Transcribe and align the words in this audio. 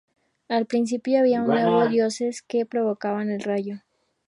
Al 0.47 0.65
principio, 0.65 1.19
había 1.19 1.41
nueve 1.43 1.89
dioses 1.89 2.41
que 2.41 2.65
provocaban 2.65 3.29
el 3.29 3.41
rayo. 3.43 3.81